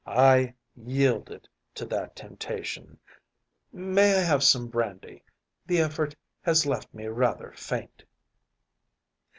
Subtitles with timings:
[0.07, 2.97] I yielded to that temptation.
[3.71, 5.23] May I have some brandy?
[5.67, 8.01] the effort has left me rather faint.